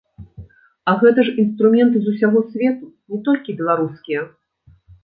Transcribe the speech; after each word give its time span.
А 0.91 0.95
гэта 1.03 1.19
ж 1.27 1.35
інструменты 1.45 1.97
з 2.07 2.15
усяго 2.15 2.39
свету, 2.49 2.85
не 3.13 3.23
толькі 3.31 3.57
беларускія. 3.63 4.21